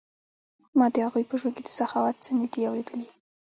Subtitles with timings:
[0.77, 3.07] ما د هغوی په ژوند کې د سخاوت څه نه دي اوریدلي.